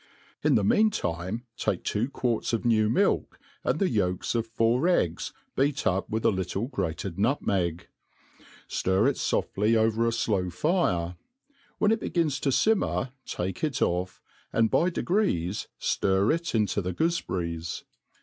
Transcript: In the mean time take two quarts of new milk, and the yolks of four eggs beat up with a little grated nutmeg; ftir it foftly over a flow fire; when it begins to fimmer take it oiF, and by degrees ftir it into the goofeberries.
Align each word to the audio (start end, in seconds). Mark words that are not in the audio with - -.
In 0.43 0.55
the 0.55 0.63
mean 0.63 0.89
time 0.89 1.45
take 1.55 1.83
two 1.83 2.09
quarts 2.09 2.53
of 2.53 2.65
new 2.65 2.89
milk, 2.89 3.37
and 3.63 3.77
the 3.77 3.87
yolks 3.87 4.33
of 4.33 4.47
four 4.47 4.87
eggs 4.87 5.31
beat 5.55 5.85
up 5.85 6.09
with 6.09 6.25
a 6.25 6.31
little 6.31 6.67
grated 6.67 7.19
nutmeg; 7.19 7.87
ftir 8.67 9.07
it 9.07 9.17
foftly 9.17 9.75
over 9.75 10.07
a 10.07 10.11
flow 10.11 10.49
fire; 10.49 11.17
when 11.77 11.91
it 11.91 11.99
begins 11.99 12.39
to 12.39 12.49
fimmer 12.51 13.11
take 13.27 13.63
it 13.63 13.73
oiF, 13.75 14.21
and 14.51 14.71
by 14.71 14.89
degrees 14.89 15.67
ftir 15.79 16.33
it 16.33 16.55
into 16.55 16.81
the 16.81 16.95
goofeberries. 16.95 17.83